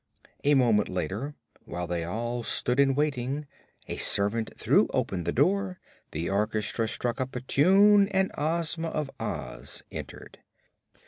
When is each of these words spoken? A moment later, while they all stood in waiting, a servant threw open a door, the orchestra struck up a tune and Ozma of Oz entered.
A 0.43 0.55
moment 0.55 0.89
later, 0.89 1.35
while 1.65 1.85
they 1.85 2.03
all 2.03 2.41
stood 2.41 2.79
in 2.79 2.95
waiting, 2.95 3.45
a 3.87 3.97
servant 3.97 4.49
threw 4.57 4.87
open 4.95 5.23
a 5.27 5.31
door, 5.31 5.79
the 6.09 6.27
orchestra 6.27 6.87
struck 6.87 7.21
up 7.21 7.35
a 7.35 7.41
tune 7.41 8.07
and 8.07 8.31
Ozma 8.35 8.87
of 8.87 9.11
Oz 9.19 9.83
entered. 9.91 10.39